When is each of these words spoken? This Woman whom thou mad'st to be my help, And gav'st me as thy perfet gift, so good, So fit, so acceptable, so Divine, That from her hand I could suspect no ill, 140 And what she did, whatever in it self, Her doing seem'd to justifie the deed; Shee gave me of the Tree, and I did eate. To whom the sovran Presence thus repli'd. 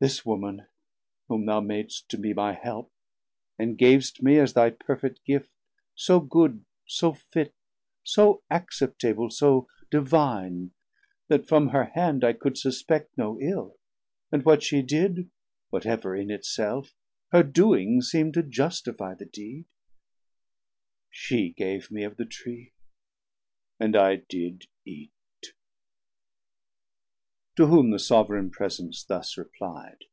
This 0.00 0.26
Woman 0.26 0.66
whom 1.28 1.46
thou 1.46 1.62
mad'st 1.62 2.10
to 2.10 2.18
be 2.18 2.34
my 2.34 2.52
help, 2.52 2.92
And 3.58 3.78
gav'st 3.78 4.22
me 4.22 4.38
as 4.38 4.52
thy 4.52 4.68
perfet 4.68 5.18
gift, 5.24 5.48
so 5.94 6.20
good, 6.20 6.66
So 6.86 7.14
fit, 7.14 7.54
so 8.02 8.42
acceptable, 8.50 9.30
so 9.30 9.66
Divine, 9.90 10.72
That 11.28 11.48
from 11.48 11.68
her 11.70 11.84
hand 11.94 12.22
I 12.22 12.34
could 12.34 12.58
suspect 12.58 13.16
no 13.16 13.40
ill, 13.40 13.78
140 14.28 14.28
And 14.32 14.44
what 14.44 14.62
she 14.62 14.82
did, 14.82 15.30
whatever 15.70 16.14
in 16.14 16.30
it 16.30 16.44
self, 16.44 16.94
Her 17.32 17.42
doing 17.42 18.02
seem'd 18.02 18.34
to 18.34 18.42
justifie 18.42 19.14
the 19.14 19.24
deed; 19.24 19.64
Shee 21.08 21.48
gave 21.48 21.90
me 21.90 22.04
of 22.04 22.18
the 22.18 22.26
Tree, 22.26 22.72
and 23.80 23.96
I 23.96 24.16
did 24.16 24.66
eate. 24.84 25.12
To 27.56 27.66
whom 27.66 27.92
the 27.92 28.00
sovran 28.00 28.50
Presence 28.50 29.04
thus 29.04 29.36
repli'd. 29.36 30.06